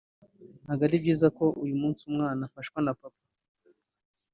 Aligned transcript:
ntabwo 0.63 0.83
ari 0.87 0.97
byiza 1.03 1.27
ko 1.37 1.45
uyu 1.63 1.75
munsi 1.81 2.01
umwana 2.09 2.41
afashwa 2.47 2.79
na 2.85 2.93
papa 2.99 3.23